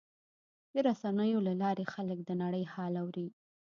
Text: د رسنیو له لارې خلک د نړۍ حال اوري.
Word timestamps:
د 0.73 0.75
رسنیو 0.87 1.45
له 1.47 1.53
لارې 1.61 1.85
خلک 1.93 2.19
د 2.23 2.29
نړۍ 2.41 2.63
حال 2.73 2.93
اوري. 3.03 3.27